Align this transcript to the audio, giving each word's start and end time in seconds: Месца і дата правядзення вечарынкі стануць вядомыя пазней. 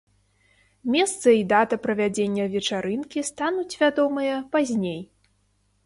Месца 0.95 1.27
і 1.41 1.43
дата 1.51 1.75
правядзення 1.85 2.49
вечарынкі 2.55 3.27
стануць 3.31 3.71
вядомыя 3.83 4.35
пазней. 4.57 5.01